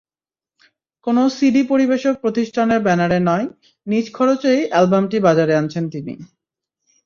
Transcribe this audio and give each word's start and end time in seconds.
কোনো 1.07 1.21
সিডি 1.37 1.61
পরিবেশক 1.71 2.15
প্রতিষ্ঠানের 2.23 2.79
ব্যানারে 2.81 3.19
নয়, 3.29 3.45
নিজ 3.87 4.05
খরচেই 4.13 4.61
অ্যালবামটি 4.69 5.17
বাজারে 5.27 5.53
আনছেন 5.55 5.83
তিনি। 5.93 6.13